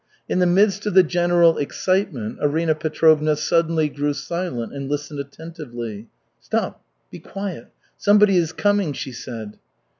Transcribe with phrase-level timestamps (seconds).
[0.27, 6.07] In the midst of the general excitement, Arina Petrovna suddenly grew silent and listened attentively.
[6.39, 7.67] "Stop, be quiet.
[7.99, 9.59] Somebody is coming," she said.